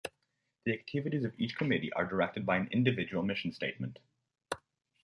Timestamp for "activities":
0.73-1.25